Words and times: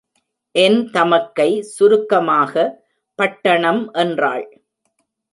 என் 0.55 0.89
தமக்கை 0.91 1.47
சுருக்கமாக, 1.61 2.53
பட்டணம் 3.19 3.91
என்றாள். 3.93 4.45